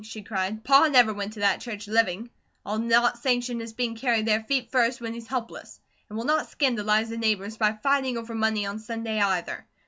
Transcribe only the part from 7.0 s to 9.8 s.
the neighbours by fighting over money on Sunday, either.